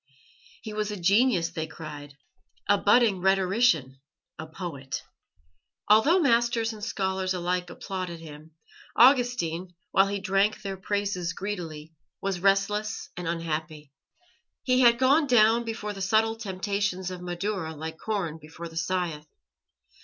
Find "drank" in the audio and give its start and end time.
10.19-10.63